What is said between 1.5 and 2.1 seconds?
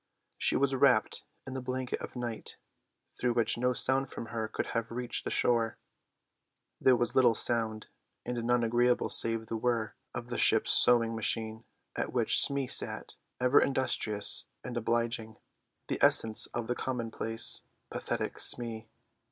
the blanket